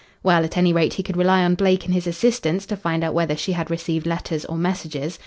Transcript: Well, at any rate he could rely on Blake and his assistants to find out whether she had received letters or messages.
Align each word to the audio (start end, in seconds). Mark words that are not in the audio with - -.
Well, 0.23 0.43
at 0.43 0.57
any 0.57 0.73
rate 0.73 0.95
he 0.95 1.03
could 1.03 1.15
rely 1.15 1.43
on 1.45 1.53
Blake 1.53 1.85
and 1.85 1.93
his 1.93 2.07
assistants 2.07 2.65
to 2.65 2.75
find 2.75 3.03
out 3.03 3.13
whether 3.13 3.35
she 3.37 3.51
had 3.51 3.69
received 3.69 4.07
letters 4.07 4.45
or 4.45 4.57
messages. 4.57 5.19